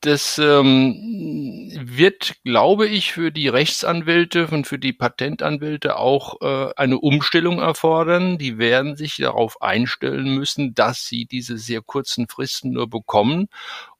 [0.00, 6.98] das ähm, wird, glaube ich, für die Rechtsanwälte und für die Patentanwälte auch äh, eine
[6.98, 8.38] Umstellung erfordern.
[8.38, 13.48] Die werden sich darauf einstellen müssen, dass sie diese sehr kurzen Fristen nur bekommen.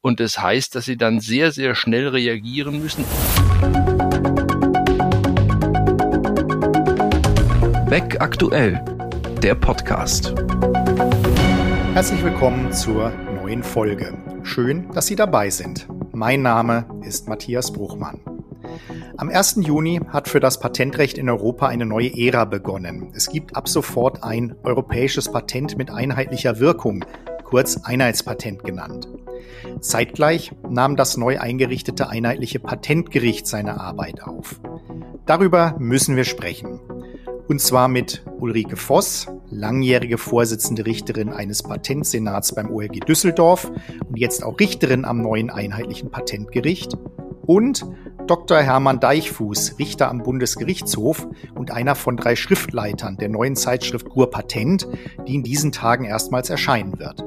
[0.00, 3.05] Und das heißt, dass sie dann sehr, sehr schnell reagieren müssen.
[7.91, 8.82] Beck aktuell,
[9.43, 10.35] der Podcast.
[11.93, 13.12] Herzlich willkommen zur
[13.51, 14.17] neuen Folge.
[14.45, 15.89] Schön, dass Sie dabei sind.
[16.12, 18.21] Mein Name ist Matthias Bruchmann.
[19.17, 19.57] Am 1.
[19.63, 23.11] Juni hat für das Patentrecht in Europa eine neue Ära begonnen.
[23.13, 27.05] Es gibt ab sofort ein europäisches Patent mit einheitlicher Wirkung,
[27.43, 29.08] kurz Einheitspatent genannt.
[29.80, 34.61] Zeitgleich nahm das neu eingerichtete einheitliche Patentgericht seine Arbeit auf.
[35.27, 36.78] Darüber müssen wir sprechen.
[37.48, 43.70] Und zwar mit Ulrike Voss, langjährige Vorsitzende Richterin eines Patentsenats beim OLG Düsseldorf
[44.08, 46.97] und jetzt auch Richterin am neuen einheitlichen Patentgericht.
[47.47, 47.84] Und
[48.27, 48.62] Dr.
[48.62, 54.86] Hermann Deichfuß, Richter am Bundesgerichtshof und einer von drei Schriftleitern der neuen Zeitschrift Gur Patent,
[55.27, 57.24] die in diesen Tagen erstmals erscheinen wird.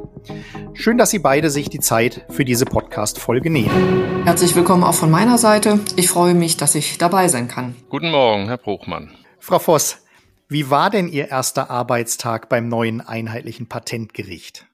[0.74, 4.24] Schön, dass Sie beide sich die Zeit für diese Podcast-Folge nehmen.
[4.24, 5.80] Herzlich willkommen auch von meiner Seite.
[5.98, 7.76] Ich freue mich, dass ich dabei sein kann.
[7.90, 9.12] Guten Morgen, Herr Bruchmann.
[9.40, 10.03] Frau Voss,
[10.54, 14.68] wie war denn Ihr erster Arbeitstag beim neuen einheitlichen Patentgericht?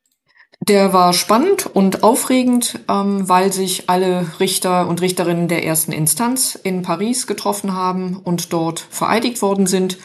[0.59, 6.55] Der war spannend und aufregend, ähm, weil sich alle Richter und Richterinnen der ersten Instanz
[6.55, 9.97] in Paris getroffen haben und dort vereidigt worden sind.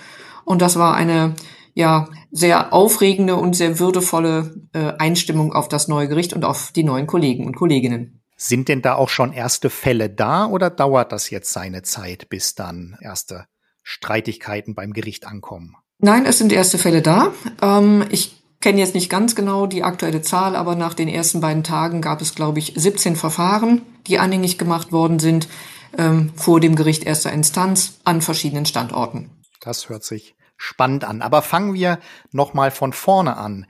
[0.44, 1.34] Und das war eine
[1.74, 6.84] ja sehr aufregende und sehr würdevolle äh, Einstimmung auf das neue Gericht und auf die
[6.84, 8.22] neuen Kollegen und Kolleginnen.
[8.36, 12.54] Sind denn da auch schon erste Fälle da oder dauert das jetzt seine Zeit, bis
[12.54, 13.46] dann erste
[13.84, 15.76] Streitigkeiten beim Gericht ankommen?
[15.98, 17.32] Nein, es sind erste Fälle da.
[17.62, 21.62] Ähm, ich kenne jetzt nicht ganz genau die aktuelle Zahl, aber nach den ersten beiden
[21.62, 25.48] Tagen gab es, glaube ich, 17 Verfahren, die anhängig gemacht worden sind
[25.96, 29.30] ähm, vor dem Gericht erster Instanz an verschiedenen Standorten.
[29.60, 31.22] Das hört sich spannend an.
[31.22, 31.98] Aber fangen wir
[32.32, 33.66] nochmal von vorne an.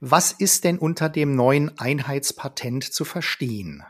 [0.00, 3.82] Was ist denn unter dem neuen Einheitspatent zu verstehen?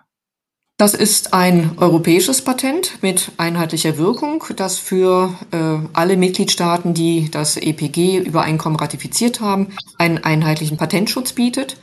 [0.76, 7.56] Das ist ein europäisches Patent mit einheitlicher Wirkung, das für äh, alle Mitgliedstaaten, die das
[7.56, 9.68] EPG-Übereinkommen ratifiziert haben,
[9.98, 11.76] einen einheitlichen Patentschutz bietet.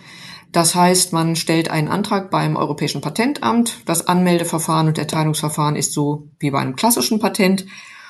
[0.52, 3.78] Das heißt, man stellt einen Antrag beim Europäischen Patentamt.
[3.86, 7.66] Das Anmeldeverfahren und Erteilungsverfahren ist so wie bei einem klassischen Patent.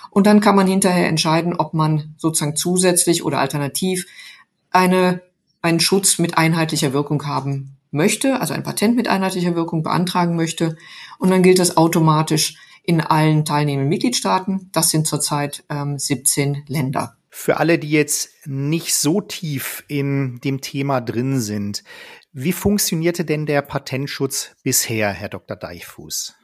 [0.10, 4.08] Und dann kann man hinterher entscheiden, ob man sozusagen zusätzlich oder alternativ
[4.72, 5.22] eine,
[5.62, 10.78] einen Schutz mit einheitlicher Wirkung haben möchte, also ein Patent mit einheitlicher Wirkung beantragen möchte.
[11.20, 14.70] Und dann gilt das automatisch in allen teilnehmenden Mitgliedstaaten.
[14.72, 17.18] Das sind zurzeit ähm, 17 Länder.
[17.30, 21.84] Für alle, die jetzt nicht so tief in dem Thema drin sind,
[22.34, 25.56] wie funktionierte denn der Patentschutz bisher, Herr Dr.
[25.56, 26.36] Deichfuß?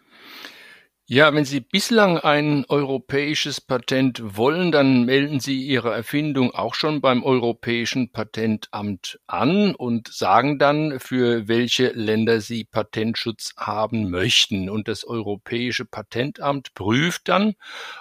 [1.09, 6.99] Ja, wenn Sie bislang ein europäisches Patent wollen, dann melden Sie Ihre Erfindung auch schon
[6.99, 14.69] beim Europäischen Patentamt an und sagen dann, für welche Länder Sie Patentschutz haben möchten.
[14.69, 17.55] Und das Europäische Patentamt prüft dann,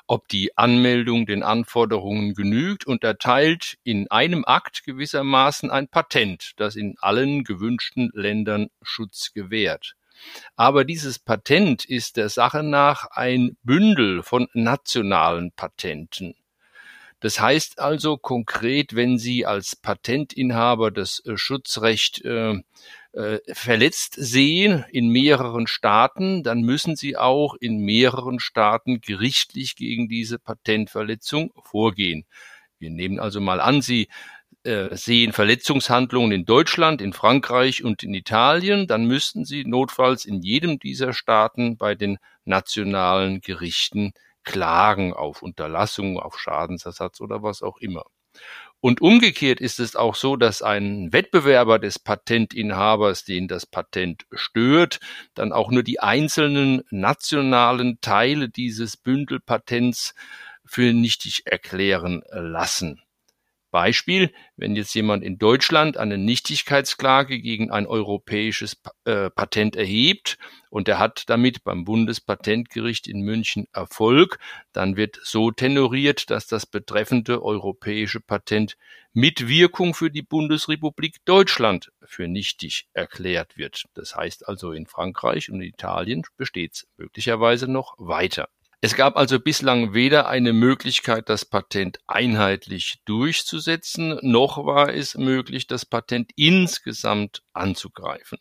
[0.08, 6.74] ob die Anmeldung den Anforderungen genügt und erteilt in einem Akt gewissermaßen ein Patent, das
[6.74, 9.94] in allen gewünschten Ländern Schutz gewährt.
[10.56, 16.34] Aber dieses Patent ist der Sache nach ein Bündel von nationalen Patenten.
[17.20, 22.60] Das heißt also konkret, wenn Sie als Patentinhaber das äh, Schutzrecht äh,
[23.12, 30.08] äh, verletzt sehen in mehreren Staaten, dann müssen Sie auch in mehreren Staaten gerichtlich gegen
[30.08, 32.26] diese Patentverletzung vorgehen.
[32.78, 34.08] Wir nehmen also mal an, Sie
[34.66, 40.42] äh, sehen Verletzungshandlungen in Deutschland, in Frankreich und in Italien, dann müssten sie notfalls in
[40.42, 44.12] jedem dieser Staaten bei den nationalen Gerichten
[44.44, 48.04] klagen auf Unterlassung, auf Schadensersatz oder was auch immer.
[48.80, 55.00] Und umgekehrt ist es auch so, dass ein Wettbewerber des Patentinhabers, den das Patent stört,
[55.34, 60.14] dann auch nur die einzelnen nationalen Teile dieses Bündelpatents
[60.64, 63.00] für nichtig erklären lassen.
[63.76, 70.38] Beispiel, wenn jetzt jemand in Deutschland eine Nichtigkeitsklage gegen ein europäisches äh, Patent erhebt
[70.70, 74.38] und er hat damit beim Bundespatentgericht in München Erfolg,
[74.72, 78.78] dann wird so tenoriert, dass das betreffende europäische Patent
[79.12, 83.84] mit Wirkung für die Bundesrepublik Deutschland für nichtig erklärt wird.
[83.92, 88.48] Das heißt also in Frankreich und Italien besteht es möglicherweise noch weiter.
[88.86, 95.66] Es gab also bislang weder eine Möglichkeit, das Patent einheitlich durchzusetzen, noch war es möglich,
[95.66, 98.38] das Patent insgesamt anzugreifen.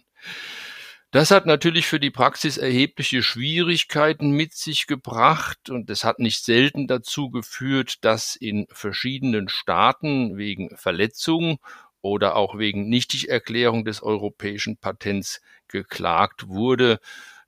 [1.09, 6.45] Das hat natürlich für die Praxis erhebliche Schwierigkeiten mit sich gebracht und es hat nicht
[6.45, 11.57] selten dazu geführt, dass in verschiedenen Staaten wegen Verletzung
[12.01, 16.99] oder auch wegen Nichtigerklärung des europäischen Patents geklagt wurde.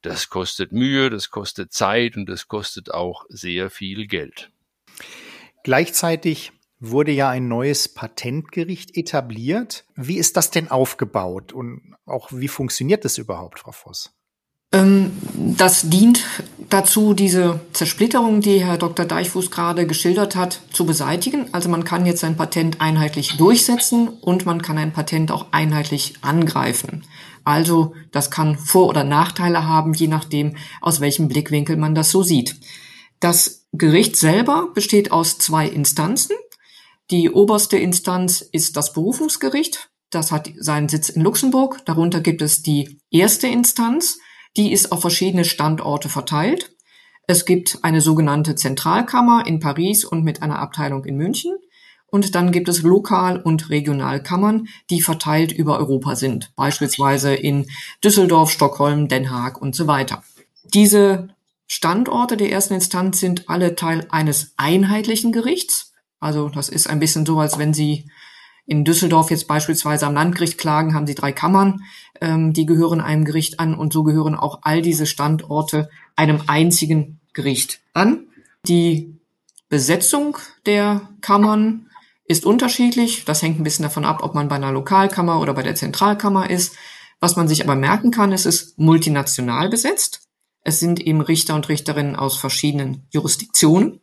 [0.07, 4.51] Das kostet Mühe, das kostet Zeit und das kostet auch sehr viel Geld.
[5.63, 9.86] Gleichzeitig wurde ja ein neues Patentgericht etabliert.
[9.95, 14.16] Wie ist das denn aufgebaut und auch wie funktioniert das überhaupt, Frau Voss?
[14.73, 16.23] Ähm, das dient
[16.69, 19.05] dazu, diese Zersplitterung, die Herr Dr.
[19.05, 21.53] Deichfuß gerade geschildert hat, zu beseitigen.
[21.53, 26.15] Also man kann jetzt ein Patent einheitlich durchsetzen und man kann ein Patent auch einheitlich
[26.21, 27.05] angreifen.
[27.45, 32.21] Also das kann Vor- oder Nachteile haben, je nachdem, aus welchem Blickwinkel man das so
[32.21, 32.57] sieht.
[33.21, 36.35] Das Gericht selber besteht aus zwei Instanzen.
[37.09, 39.89] Die oberste Instanz ist das Berufungsgericht.
[40.09, 41.85] Das hat seinen Sitz in Luxemburg.
[41.85, 44.19] Darunter gibt es die erste Instanz.
[44.57, 46.71] Die ist auf verschiedene Standorte verteilt.
[47.27, 51.54] Es gibt eine sogenannte Zentralkammer in Paris und mit einer Abteilung in München.
[52.09, 57.68] Und dann gibt es Lokal- und Regionalkammern, die verteilt über Europa sind, beispielsweise in
[58.04, 60.24] Düsseldorf, Stockholm, Den Haag und so weiter.
[60.74, 61.27] Diese
[61.68, 65.94] Standorte der ersten Instanz sind alle Teil eines einheitlichen Gerichts.
[66.21, 68.09] Also das ist ein bisschen so, als wenn Sie
[68.67, 71.83] in Düsseldorf jetzt beispielsweise am Landgericht klagen, haben Sie drei Kammern,
[72.21, 77.19] ähm, die gehören einem Gericht an und so gehören auch all diese Standorte einem einzigen
[77.33, 78.27] Gericht an.
[78.67, 79.15] Die
[79.69, 81.89] Besetzung der Kammern
[82.25, 83.23] ist unterschiedlich.
[83.23, 86.49] Das hängt ein bisschen davon ab, ob man bei einer Lokalkammer oder bei der Zentralkammer
[86.49, 86.75] ist.
[87.21, 90.27] Was man sich aber merken kann, es ist multinational besetzt.
[90.61, 94.01] Es sind eben Richter und Richterinnen aus verschiedenen Jurisdiktionen.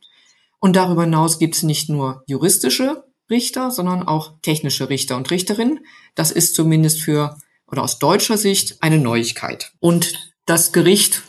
[0.58, 5.80] Und darüber hinaus gibt es nicht nur juristische Richter, sondern auch technische Richter und Richterinnen.
[6.14, 7.36] Das ist zumindest für
[7.66, 9.72] oder aus deutscher Sicht eine Neuigkeit.
[9.80, 11.22] Und das Gericht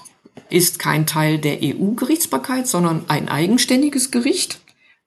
[0.49, 4.59] ist kein Teil der EU-Gerichtsbarkeit, sondern ein eigenständiges Gericht.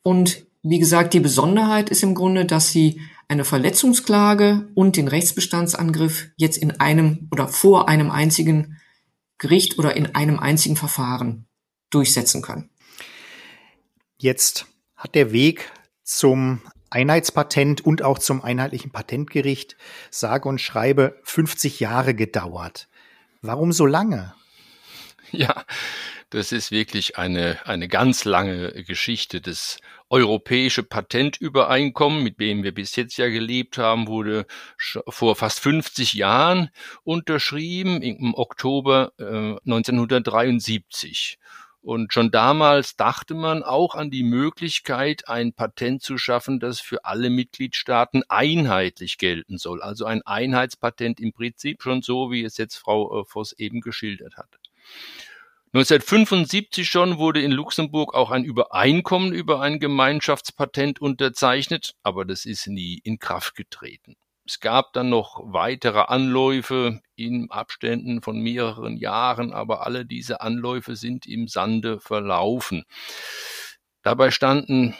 [0.02, 6.30] Und wie gesagt, die Besonderheit ist im Grunde, dass sie eine Verletzungsklage und den Rechtsbestandsangriff
[6.36, 8.78] jetzt in einem oder vor einem einzigen
[9.36, 11.46] Gericht oder in einem einzigen Verfahren
[11.90, 12.70] durchsetzen können.
[14.16, 15.70] Jetzt hat der Weg
[16.02, 19.76] zum Einheitspatent und auch zum einheitlichen Patentgericht
[20.10, 22.88] sage und schreibe 50 Jahre gedauert.
[23.42, 24.34] Warum so lange?
[25.30, 25.66] Ja,
[26.30, 29.42] das ist wirklich eine, eine ganz lange Geschichte.
[29.42, 29.78] Das
[30.10, 34.46] europäische Patentübereinkommen, mit dem wir bis jetzt ja gelebt haben, wurde
[35.08, 36.70] vor fast 50 Jahren
[37.04, 41.38] unterschrieben, im Oktober äh, 1973.
[41.88, 47.06] Und schon damals dachte man auch an die Möglichkeit, ein Patent zu schaffen, das für
[47.06, 49.80] alle Mitgliedstaaten einheitlich gelten soll.
[49.80, 54.36] Also ein Einheitspatent im Prinzip schon so, wie es jetzt Frau äh, Voss eben geschildert
[54.36, 54.50] hat.
[55.72, 62.66] 1975 schon wurde in Luxemburg auch ein Übereinkommen über ein Gemeinschaftspatent unterzeichnet, aber das ist
[62.66, 64.16] nie in Kraft getreten.
[64.46, 70.96] Es gab dann noch weitere Anläufe in Abständen von mehreren Jahren, aber alle diese Anläufe
[70.96, 72.84] sind im Sande verlaufen.
[74.02, 74.94] Dabei standen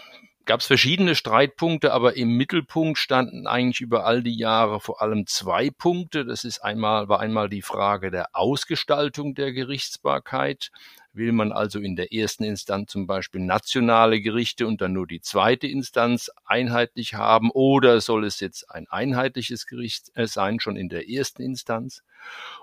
[0.49, 5.27] gab es verschiedene Streitpunkte, aber im Mittelpunkt standen eigentlich über all die Jahre vor allem
[5.27, 6.25] zwei Punkte.
[6.25, 10.71] Das ist einmal, war einmal die Frage der Ausgestaltung der Gerichtsbarkeit.
[11.13, 15.21] Will man also in der ersten Instanz zum Beispiel nationale Gerichte und dann nur die
[15.21, 20.89] zweite Instanz einheitlich haben oder soll es jetzt ein einheitliches Gericht äh, sein, schon in
[20.89, 22.03] der ersten Instanz?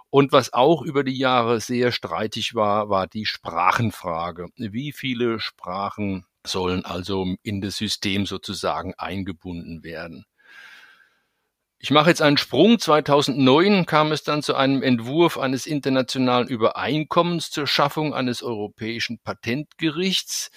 [0.10, 4.48] Und was auch über die Jahre sehr streitig war, war die Sprachenfrage.
[4.58, 10.25] Wie viele Sprachen sollen also in das System sozusagen eingebunden werden.
[11.80, 12.80] Ich mache jetzt einen Sprung.
[12.80, 20.50] 2009 kam es dann zu einem Entwurf eines internationalen Übereinkommens zur Schaffung eines europäischen Patentgerichts.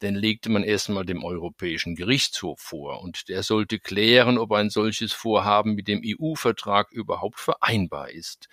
[0.00, 5.12] Den legte man erstmal dem Europäischen Gerichtshof vor und der sollte klären, ob ein solches
[5.12, 8.48] Vorhaben mit dem EU-Vertrag überhaupt vereinbar ist.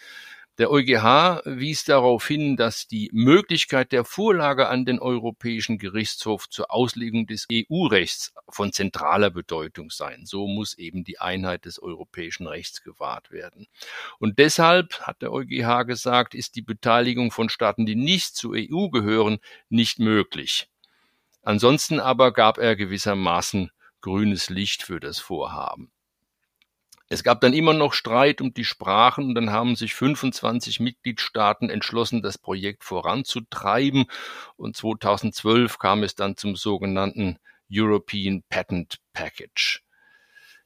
[0.60, 6.70] Der EuGH wies darauf hin, dass die Möglichkeit der Vorlage an den Europäischen Gerichtshof zur
[6.70, 10.26] Auslegung des EU-Rechts von zentraler Bedeutung sein.
[10.26, 13.68] So muss eben die Einheit des europäischen Rechts gewahrt werden.
[14.20, 18.90] Und deshalb, hat der EuGH gesagt, ist die Beteiligung von Staaten, die nicht zur EU
[18.90, 19.40] gehören,
[19.70, 20.68] nicht möglich.
[21.42, 25.90] Ansonsten aber gab er gewissermaßen grünes Licht für das Vorhaben.
[27.12, 31.72] Es gab dann immer noch Streit um die Sprachen und dann haben sich 25 Mitgliedstaaten
[31.72, 34.06] entschlossen, das Projekt voranzutreiben
[34.58, 37.40] und 2012 kam es dann zum sogenannten
[37.72, 39.82] European Patent Package.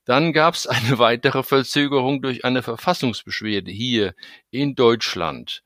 [0.03, 4.13] Dann gab es eine weitere Verzögerung durch eine Verfassungsbeschwerde hier
[4.51, 5.63] in Deutschland.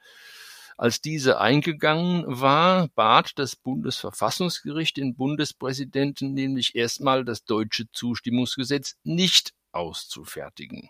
[0.77, 9.56] Als diese eingegangen war, bat das Bundesverfassungsgericht den Bundespräsidenten nämlich erstmal das deutsche Zustimmungsgesetz nicht
[9.77, 10.89] auszufertigen.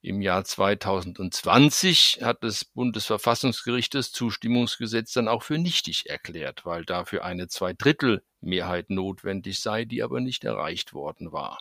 [0.00, 7.24] Im Jahr 2020 hat das Bundesverfassungsgericht das Zustimmungsgesetz dann auch für nichtig erklärt, weil dafür
[7.24, 11.58] eine Zweidrittelmehrheit notwendig sei, die aber nicht erreicht worden war.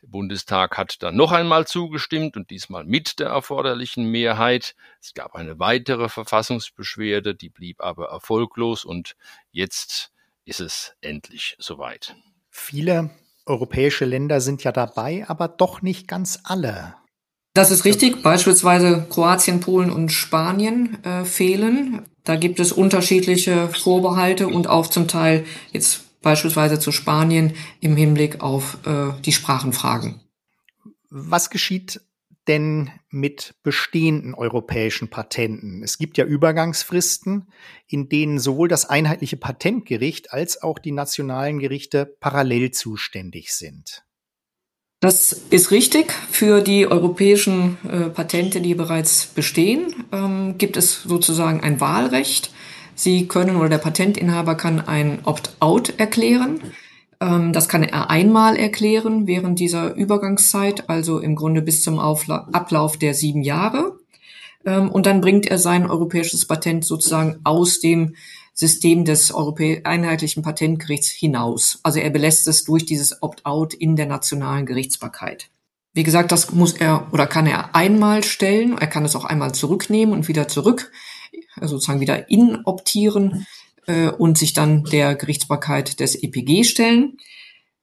[0.00, 4.76] Der Bundestag hat dann noch einmal zugestimmt und diesmal mit der erforderlichen Mehrheit.
[5.00, 9.16] Es gab eine weitere Verfassungsbeschwerde, die blieb aber erfolglos und
[9.50, 10.12] jetzt
[10.44, 12.14] ist es endlich soweit.
[12.48, 13.10] Viele
[13.46, 16.94] europäische Länder sind ja dabei, aber doch nicht ganz alle.
[17.54, 18.22] Das ist richtig.
[18.22, 22.02] Beispielsweise Kroatien, Polen und Spanien äh, fehlen.
[22.24, 28.40] Da gibt es unterschiedliche Vorbehalte und auch zum Teil jetzt beispielsweise zu Spanien im Hinblick
[28.40, 30.20] auf äh, die Sprachenfragen.
[31.08, 32.00] Was geschieht
[32.50, 35.84] denn mit bestehenden europäischen Patenten?
[35.84, 37.46] Es gibt ja Übergangsfristen,
[37.86, 44.02] in denen sowohl das einheitliche Patentgericht als auch die nationalen Gerichte parallel zuständig sind.
[44.98, 46.12] Das ist richtig.
[46.30, 52.52] Für die europäischen äh, Patente, die bereits bestehen, ähm, gibt es sozusagen ein Wahlrecht.
[52.96, 56.60] Sie können oder der Patentinhaber kann ein Opt-out erklären.
[57.20, 62.48] Ähm, das kann er einmal erklären während dieser Übergangszeit, also im Grunde bis zum Aufla
[62.52, 63.98] Ablauf der sieben Jahre.
[64.64, 68.14] Ähm, und dann bringt er sein europäisches Patent sozusagen aus dem
[68.54, 71.78] System des Europä einheitlichen Patentgerichts hinaus.
[71.82, 75.50] Also er belässt es durch dieses Opt-out in der nationalen Gerichtsbarkeit.
[75.92, 78.76] Wie gesagt, das muss er oder kann er einmal stellen.
[78.78, 80.92] Er kann es auch einmal zurücknehmen und wieder zurück,
[81.60, 83.46] sozusagen wieder inoptieren
[83.86, 87.16] äh, und sich dann der Gerichtsbarkeit des EPG stellen.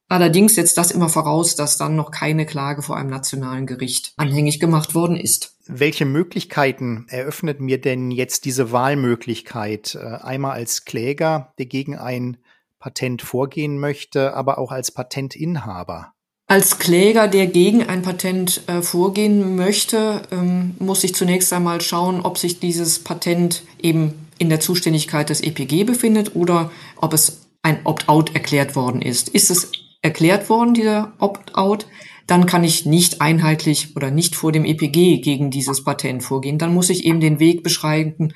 [0.08, 4.58] Allerdings setzt das immer voraus, dass dann noch keine Klage vor einem nationalen Gericht anhängig
[4.58, 5.56] gemacht worden ist.
[5.66, 9.96] Welche Möglichkeiten eröffnet mir denn jetzt diese Wahlmöglichkeit?
[9.96, 12.38] Äh, einmal als Kläger, der gegen ein
[12.78, 16.14] Patent vorgehen möchte, aber auch als Patentinhaber.
[16.46, 22.22] Als Kläger, der gegen ein Patent äh, vorgehen möchte, ähm, muss ich zunächst einmal schauen,
[22.22, 27.80] ob sich dieses Patent eben in der Zuständigkeit des EPG befindet oder ob es ein
[27.84, 29.28] Opt-out erklärt worden ist.
[29.28, 31.86] Ist es erklärt worden, dieser Opt-out,
[32.28, 36.58] dann kann ich nicht einheitlich oder nicht vor dem EPG gegen dieses Patent vorgehen.
[36.58, 38.34] Dann muss ich eben den Weg beschreiten,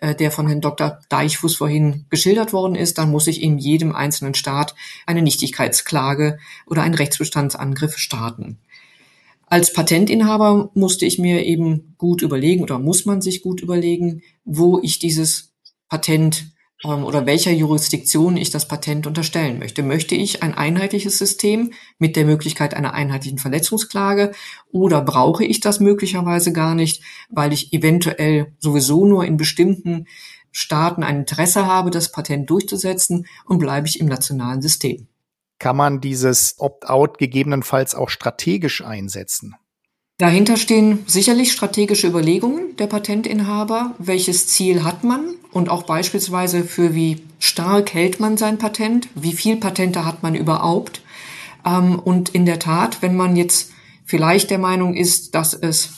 [0.00, 0.98] äh, der von Herrn Dr.
[1.10, 2.96] Deichfuß vorhin geschildert worden ist.
[2.96, 8.58] Dann muss ich in jedem einzelnen Staat eine Nichtigkeitsklage oder einen Rechtsbestandsangriff starten.
[9.54, 14.80] Als Patentinhaber musste ich mir eben gut überlegen oder muss man sich gut überlegen, wo
[14.82, 15.54] ich dieses
[15.88, 16.50] Patent
[16.82, 19.84] ähm, oder welcher Jurisdiktion ich das Patent unterstellen möchte.
[19.84, 24.32] Möchte ich ein einheitliches System mit der Möglichkeit einer einheitlichen Verletzungsklage
[24.72, 30.08] oder brauche ich das möglicherweise gar nicht, weil ich eventuell sowieso nur in bestimmten
[30.50, 35.06] Staaten ein Interesse habe, das Patent durchzusetzen und bleibe ich im nationalen System.
[35.58, 39.54] Kann man dieses Opt-out gegebenenfalls auch strategisch einsetzen?
[40.18, 43.94] Dahinter stehen sicherlich strategische Überlegungen der Patentinhaber.
[43.98, 45.34] Welches Ziel hat man?
[45.50, 49.08] Und auch beispielsweise für wie stark hält man sein Patent?
[49.16, 51.02] Wie viel Patente hat man überhaupt?
[51.66, 53.72] Ähm, und in der Tat, wenn man jetzt
[54.04, 55.90] vielleicht der Meinung ist, dass es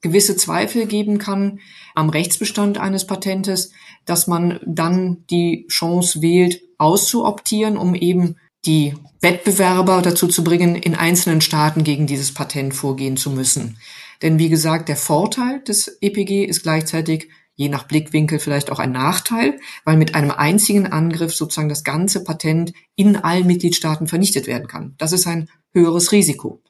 [0.00, 1.58] gewisse Zweifel geben kann
[1.96, 3.72] am Rechtsbestand eines Patentes,
[4.04, 8.36] dass man dann die Chance wählt, auszuoptieren, um eben
[8.66, 13.78] die Wettbewerber dazu zu bringen, in einzelnen Staaten gegen dieses Patent vorgehen zu müssen.
[14.22, 18.92] Denn wie gesagt, der Vorteil des EPG ist gleichzeitig je nach Blickwinkel vielleicht auch ein
[18.92, 24.68] Nachteil, weil mit einem einzigen Angriff sozusagen das ganze Patent in allen Mitgliedstaaten vernichtet werden
[24.68, 24.94] kann.
[24.98, 26.60] Das ist ein höheres Risiko.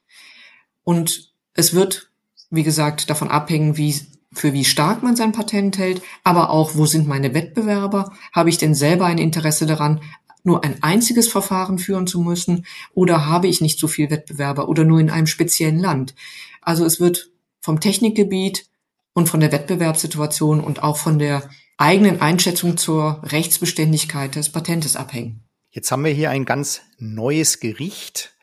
[0.84, 2.10] Und es wird,
[2.50, 3.96] wie gesagt, davon abhängen, wie
[4.32, 8.12] für wie stark man sein Patent hält, aber auch, wo sind meine Wettbewerber?
[8.32, 10.00] Habe ich denn selber ein Interesse daran,
[10.46, 14.84] nur ein einziges Verfahren führen zu müssen oder habe ich nicht so viel Wettbewerber oder
[14.84, 16.14] nur in einem speziellen Land.
[16.62, 18.66] Also es wird vom Technikgebiet
[19.12, 21.48] und von der Wettbewerbssituation und auch von der
[21.78, 25.42] eigenen Einschätzung zur Rechtsbeständigkeit des Patentes abhängen.
[25.70, 28.34] Jetzt haben wir hier ein ganz neues Gericht.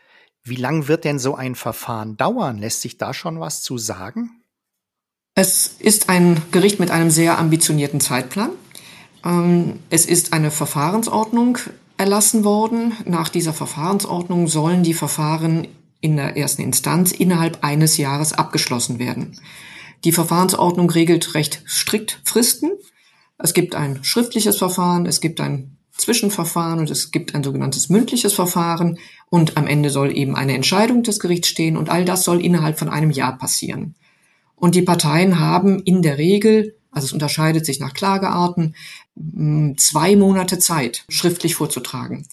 [0.44, 2.58] Wie lang wird denn so ein Verfahren dauern?
[2.58, 4.44] Lässt sich da schon was zu sagen?
[5.36, 8.52] Es ist ein Gericht mit einem sehr ambitionierten Zeitplan.
[9.26, 11.58] Ähm, es ist eine Verfahrensordnung
[11.98, 12.94] erlassen worden.
[13.06, 15.68] Nach dieser Verfahrensordnung sollen die Verfahren
[16.02, 19.40] in der ersten Instanz innerhalb eines Jahres abgeschlossen werden.
[20.04, 22.72] Die Verfahrensordnung regelt recht strikt Fristen.
[23.38, 28.34] Es gibt ein schriftliches Verfahren, es gibt ein Zwischenverfahren und es gibt ein sogenanntes mündliches
[28.34, 28.98] Verfahren
[29.30, 32.80] und am Ende soll eben eine Entscheidung des Gerichts stehen und all das soll innerhalb
[32.80, 33.96] von einem Jahr passieren.
[34.56, 38.76] Und die Parteien haben in der Regel, also es unterscheidet sich nach Klagearten,
[39.78, 42.28] zwei Monate Zeit, schriftlich vorzutragen.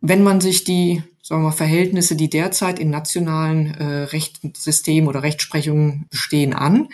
[0.00, 5.22] Wenn man sich die sagen wir mal, Verhältnisse, die derzeit in nationalen äh, Rechtssystemen oder
[5.22, 6.88] Rechtsprechungen bestehen, an,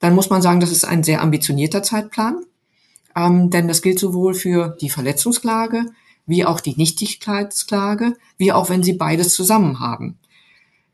[0.00, 2.44] dann muss man sagen, das ist ein sehr ambitionierter Zeitplan.
[3.14, 5.84] Ähm, denn das gilt sowohl für die Verletzungsklage
[6.26, 10.18] wie auch die Nichtigkeitsklage, wie auch wenn sie beides zusammen haben.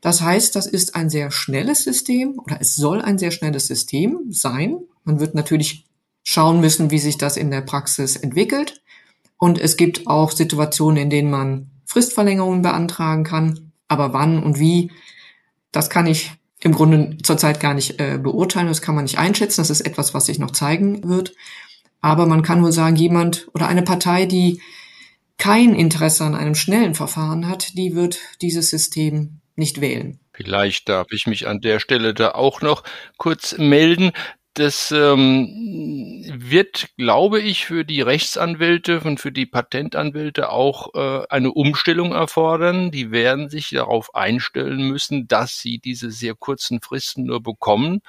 [0.01, 4.19] Das heißt, das ist ein sehr schnelles System oder es soll ein sehr schnelles System
[4.29, 4.79] sein.
[5.03, 5.85] Man wird natürlich
[6.23, 8.81] schauen müssen, wie sich das in der Praxis entwickelt.
[9.37, 13.71] Und es gibt auch Situationen, in denen man Fristverlängerungen beantragen kann.
[13.87, 14.91] Aber wann und wie,
[15.71, 16.31] das kann ich
[16.61, 18.67] im Grunde zurzeit gar nicht äh, beurteilen.
[18.67, 19.61] Das kann man nicht einschätzen.
[19.61, 21.33] Das ist etwas, was sich noch zeigen wird.
[22.01, 24.61] Aber man kann wohl sagen, jemand oder eine Partei, die
[25.37, 30.19] kein Interesse an einem schnellen Verfahren hat, die wird dieses System nicht wählen.
[30.33, 32.83] Vielleicht darf ich mich an der Stelle da auch noch
[33.17, 34.11] kurz melden.
[34.53, 41.53] Das ähm, wird, glaube ich, für die Rechtsanwälte und für die Patentanwälte auch äh, eine
[41.53, 42.91] Umstellung erfordern.
[42.91, 48.01] Die werden sich darauf einstellen müssen, dass sie diese sehr kurzen Fristen nur bekommen.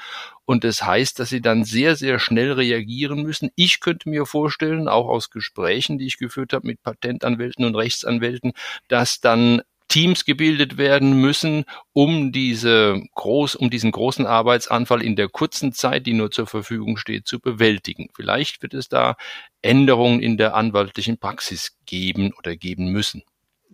[0.44, 3.50] Und das heißt, dass sie dann sehr, sehr schnell reagieren müssen.
[3.54, 8.52] Ich könnte mir vorstellen, auch aus Gesprächen, die ich geführt habe mit Patentanwälten und Rechtsanwälten,
[8.88, 15.28] dass dann Teams gebildet werden müssen, um diese groß, um diesen großen Arbeitsanfall in der
[15.28, 18.08] kurzen Zeit, die nur zur Verfügung steht, zu bewältigen.
[18.14, 19.16] Vielleicht wird es da
[19.60, 23.22] Änderungen in der anwaltlichen Praxis geben oder geben müssen.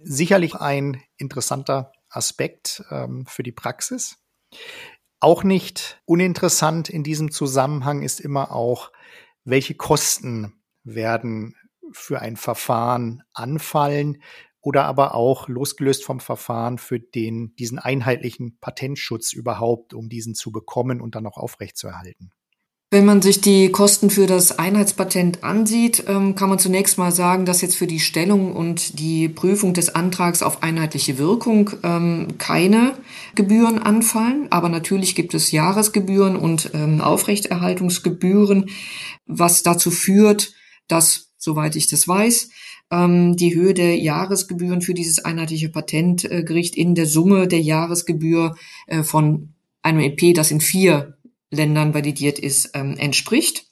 [0.03, 4.17] Sicherlich ein interessanter Aspekt ähm, für die Praxis.
[5.21, 8.91] Auch nicht uninteressant in diesem Zusammenhang ist immer auch,
[9.45, 11.55] welche Kosten werden
[11.93, 14.21] für ein Verfahren anfallen,
[14.61, 20.53] oder aber auch losgelöst vom Verfahren für den, diesen einheitlichen Patentschutz überhaupt, um diesen zu
[20.53, 22.33] bekommen und dann auch aufrechtzuerhalten?
[22.91, 27.45] Wenn man sich die Kosten für das Einheitspatent ansieht, ähm, kann man zunächst mal sagen,
[27.45, 32.95] dass jetzt für die Stellung und die Prüfung des Antrags auf einheitliche Wirkung ähm, keine
[33.35, 34.47] Gebühren anfallen.
[34.49, 38.71] Aber natürlich gibt es Jahresgebühren und ähm, Aufrechterhaltungsgebühren,
[39.27, 40.55] was dazu führt,
[40.87, 42.49] dass, soweit ich das weiß,
[42.91, 49.51] die Höhe der Jahresgebühren für dieses einheitliche Patentgericht in der Summe der Jahresgebühr äh, von
[49.83, 51.19] einem EP, das in vier
[51.51, 53.67] Ländern validiert ist, ähm, entspricht.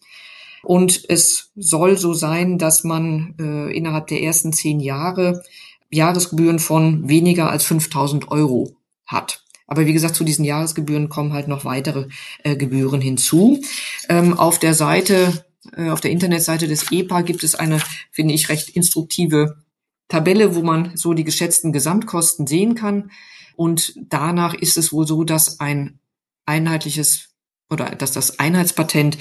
[0.62, 5.42] Und es soll so sein, dass man äh, innerhalb der ersten zehn Jahre
[5.90, 8.76] Jahresgebühren von weniger als 5000 Euro
[9.06, 9.44] hat.
[9.68, 12.08] Aber wie gesagt, zu diesen Jahresgebühren kommen halt noch weitere
[12.42, 13.60] äh, Gebühren hinzu.
[14.08, 15.45] Ähm, auf der Seite
[15.76, 19.62] auf der Internetseite des EPA gibt es eine, finde ich, recht instruktive
[20.08, 23.10] Tabelle, wo man so die geschätzten Gesamtkosten sehen kann.
[23.56, 25.98] Und danach ist es wohl so, dass ein
[26.44, 27.30] einheitliches
[27.70, 29.18] oder dass das Einheitspatent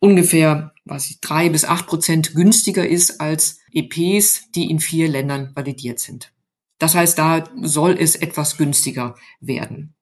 [0.00, 5.52] ungefähr, was ich, drei bis acht Prozent günstiger ist als EPs, die in vier Ländern
[5.54, 6.32] validiert sind.
[6.78, 9.94] Das heißt, da soll es etwas günstiger werden.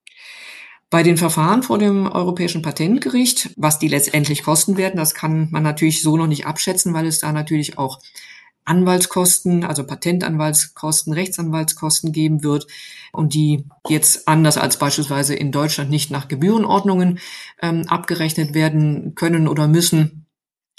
[0.89, 5.65] Bei den Verfahren vor dem Europäischen Patentgericht, was die letztendlich kosten werden, das kann man
[5.65, 8.01] natürlich so noch nicht abschätzen, weil es da natürlich auch
[8.67, 12.67] Anwaltskosten, also Patentanwaltskosten, Rechtsanwaltskosten geben wird
[13.13, 17.19] und die jetzt anders als beispielsweise in Deutschland nicht nach Gebührenordnungen
[17.63, 20.27] ähm, abgerechnet werden können oder müssen.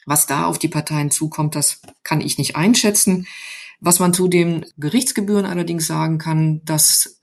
[0.06, 3.28] Was da auf die Parteien zukommt, das kann ich nicht einschätzen.
[3.80, 7.17] Was man zu den Gerichtsgebühren allerdings sagen kann, dass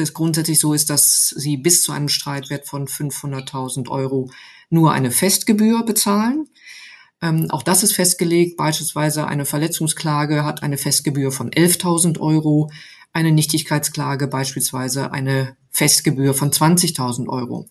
[0.00, 4.30] es grundsätzlich so ist, dass sie bis zu einem Streitwert von 500.000 Euro
[4.68, 6.48] nur eine Festgebühr bezahlen.
[7.22, 8.56] Ähm, auch das ist festgelegt.
[8.56, 12.70] Beispielsweise eine Verletzungsklage hat eine Festgebühr von 11.000 Euro,
[13.12, 17.68] eine Nichtigkeitsklage beispielsweise eine Festgebühr von 20.000 Euro.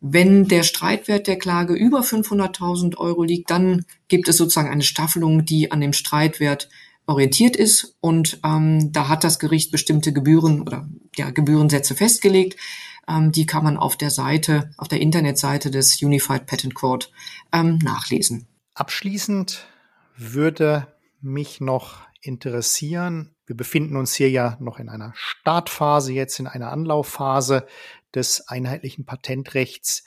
[0.00, 5.44] Wenn der Streitwert der Klage über 500.000 Euro liegt, dann gibt es sozusagen eine Staffelung,
[5.44, 6.68] die an dem Streitwert
[7.08, 12.60] orientiert ist und ähm, da hat das Gericht bestimmte Gebühren oder ja, Gebührensätze festgelegt.
[13.08, 17.10] Ähm, die kann man auf der Seite, auf der Internetseite des Unified Patent Court
[17.52, 18.46] ähm, nachlesen.
[18.74, 19.66] Abschließend
[20.16, 20.86] würde
[21.20, 26.70] mich noch interessieren, wir befinden uns hier ja noch in einer Startphase, jetzt in einer
[26.70, 27.66] Anlaufphase
[28.14, 30.04] des einheitlichen Patentrechts.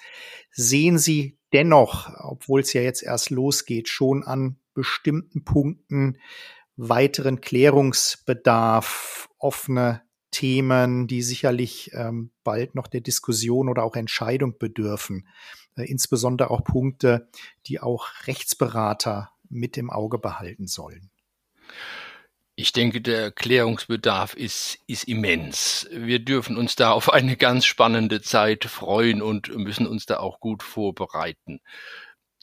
[0.52, 6.18] Sehen Sie dennoch, obwohl es ja jetzt erst losgeht, schon an bestimmten Punkten
[6.90, 15.28] weiteren Klärungsbedarf, offene Themen, die sicherlich ähm, bald noch der Diskussion oder auch Entscheidung bedürfen.
[15.76, 17.28] Äh, insbesondere auch Punkte,
[17.68, 21.12] die auch Rechtsberater mit im Auge behalten sollen.
[22.56, 25.88] Ich denke, der Klärungsbedarf ist, ist immens.
[25.92, 30.40] Wir dürfen uns da auf eine ganz spannende Zeit freuen und müssen uns da auch
[30.40, 31.60] gut vorbereiten.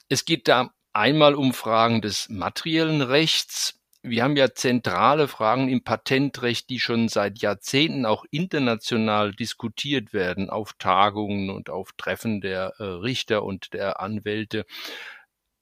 [0.09, 5.83] Es geht da einmal um Fragen des materiellen Rechts, wir haben ja zentrale Fragen im
[5.83, 12.75] Patentrecht, die schon seit Jahrzehnten auch international diskutiert werden, auf Tagungen und auf Treffen der
[12.79, 14.65] äh, Richter und der Anwälte.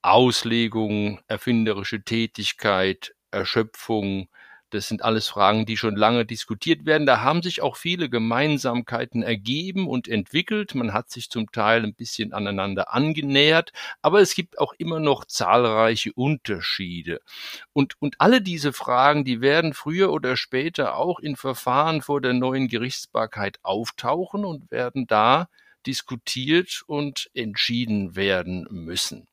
[0.02, 4.28] Auslegung, erfinderische Tätigkeit, Erschöpfung,
[4.70, 7.06] das sind alles Fragen, die schon lange diskutiert werden.
[7.06, 10.74] Da haben sich auch viele Gemeinsamkeiten ergeben und entwickelt.
[10.74, 15.24] Man hat sich zum Teil ein bisschen aneinander angenähert, aber es gibt auch immer noch
[15.24, 17.20] zahlreiche Unterschiede.
[17.72, 22.32] Und, und alle diese Fragen, die werden früher oder später auch in Verfahren vor der
[22.32, 25.48] neuen Gerichtsbarkeit auftauchen und werden da
[25.86, 29.28] diskutiert und entschieden werden müssen.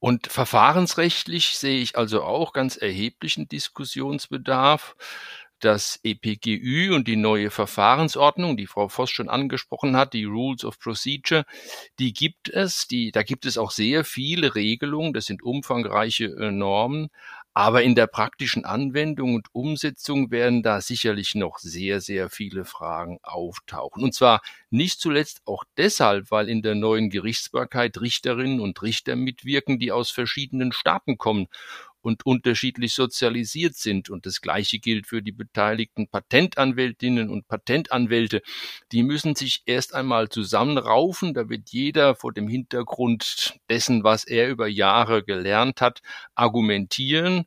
[0.00, 4.96] Und verfahrensrechtlich sehe ich also auch ganz erheblichen Diskussionsbedarf.
[5.60, 10.78] Das EPGÜ und die neue Verfahrensordnung, die Frau Voss schon angesprochen hat, die Rules of
[10.78, 11.44] Procedure,
[11.98, 16.50] die gibt es, die, da gibt es auch sehr viele Regelungen, das sind umfangreiche äh,
[16.50, 17.10] Normen,
[17.54, 23.18] aber in der praktischen Anwendung und Umsetzung werden da sicherlich noch sehr, sehr viele Fragen
[23.22, 24.02] auftauchen.
[24.04, 29.78] Und zwar nicht zuletzt auch deshalb, weil in der neuen Gerichtsbarkeit Richterinnen und Richter mitwirken,
[29.78, 31.48] die aus verschiedenen Staaten kommen
[32.02, 34.10] und unterschiedlich sozialisiert sind.
[34.10, 38.42] Und das Gleiche gilt für die beteiligten Patentanwältinnen und Patentanwälte.
[38.92, 41.34] Die müssen sich erst einmal zusammenraufen.
[41.34, 46.00] Da wird jeder vor dem Hintergrund dessen, was er über Jahre gelernt hat,
[46.34, 47.46] argumentieren.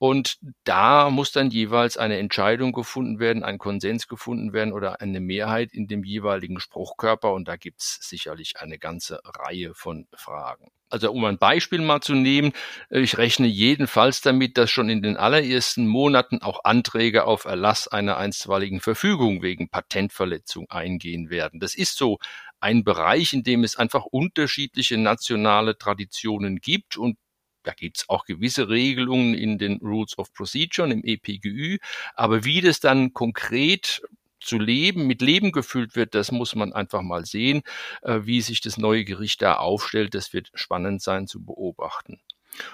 [0.00, 5.20] Und da muss dann jeweils eine Entscheidung gefunden werden, ein Konsens gefunden werden oder eine
[5.20, 7.34] Mehrheit in dem jeweiligen Spruchkörper.
[7.34, 10.70] Und da gibt's sicherlich eine ganze Reihe von Fragen.
[10.88, 12.52] Also um ein Beispiel mal zu nehmen,
[12.88, 18.16] ich rechne jedenfalls damit, dass schon in den allerersten Monaten auch Anträge auf Erlass einer
[18.16, 21.60] einstweiligen Verfügung wegen Patentverletzung eingehen werden.
[21.60, 22.18] Das ist so
[22.58, 27.18] ein Bereich, in dem es einfach unterschiedliche nationale Traditionen gibt und
[27.62, 31.78] da gibt's auch gewisse Regelungen in den Rules of Procedure und im EPGÜ,
[32.14, 34.02] aber wie das dann konkret
[34.40, 37.62] zu leben, mit Leben gefüllt wird, das muss man einfach mal sehen,
[38.02, 40.14] äh, wie sich das neue Gericht da aufstellt.
[40.14, 42.20] Das wird spannend sein zu beobachten.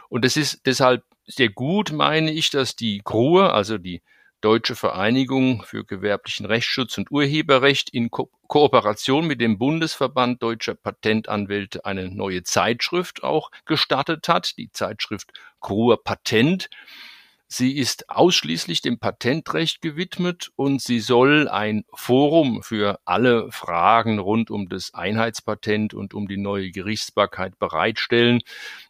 [0.08, 4.02] Und es ist deshalb sehr gut, meine ich, dass die GRUE, also die
[4.40, 11.84] Deutsche Vereinigung für gewerblichen Rechtsschutz und Urheberrecht in Ko Kooperation mit dem Bundesverband Deutscher Patentanwälte
[11.84, 16.70] eine neue Zeitschrift auch gestartet hat, die Zeitschrift Kruher Patent.
[17.48, 24.50] Sie ist ausschließlich dem Patentrecht gewidmet und sie soll ein Forum für alle Fragen rund
[24.50, 28.40] um das Einheitspatent und um die neue Gerichtsbarkeit bereitstellen.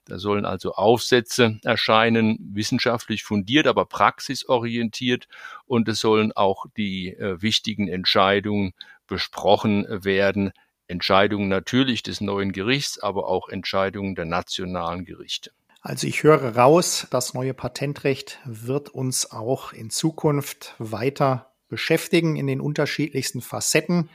[0.06, 5.28] Da sollen also Aufsätze erscheinen, wissenschaftlich fundiert, aber praxisorientiert
[5.66, 8.72] und es sollen auch die äh, wichtigen Entscheidungen
[9.06, 10.52] besprochen werden.
[10.88, 15.50] Entscheidungen natürlich des neuen Gerichts, aber auch Entscheidungen der nationalen Gerichte.
[15.86, 22.48] Also ich höre raus, das neue Patentrecht wird uns auch in Zukunft weiter beschäftigen in
[22.48, 24.10] den unterschiedlichsten Facetten.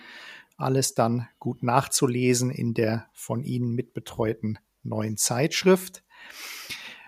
[0.58, 6.04] Alles dann gut nachzulesen in der von Ihnen mitbetreuten neuen Zeitschrift.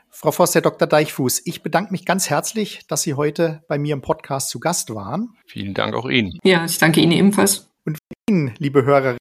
[0.09, 0.87] Frau Voss, Herr Dr.
[0.87, 4.95] Deichfuß, ich bedanke mich ganz herzlich, dass Sie heute bei mir im Podcast zu Gast
[4.95, 5.35] waren.
[5.45, 6.39] Vielen Dank auch Ihnen.
[6.41, 7.69] Ja, ich danke Ihnen ebenfalls.
[7.83, 7.97] Und
[8.29, 9.17] Ihnen, liebe Hörerinnen